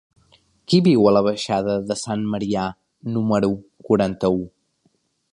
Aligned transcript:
Qui 0.71 0.77
viu 0.85 1.03
a 1.09 1.11
la 1.15 1.21
baixada 1.27 1.75
de 1.91 1.97
Sant 2.03 2.23
Marià 2.35 2.63
número 3.17 3.51
quaranta-u? 3.91 4.41